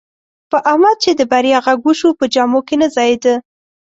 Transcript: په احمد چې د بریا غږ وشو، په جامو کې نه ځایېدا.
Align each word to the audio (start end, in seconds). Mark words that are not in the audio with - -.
په 0.51 0.57
احمد 0.71 0.97
چې 1.03 1.11
د 1.19 1.21
بریا 1.31 1.59
غږ 1.65 1.79
وشو، 1.85 2.09
په 2.19 2.25
جامو 2.33 2.59
کې 2.67 2.75
نه 2.81 2.87
ځایېدا. 2.95 3.33